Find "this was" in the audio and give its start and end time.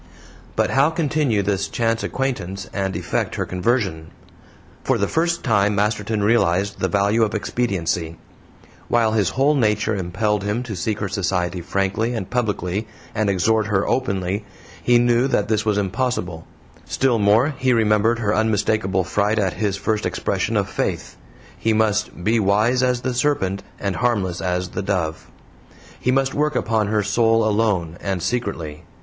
15.49-15.77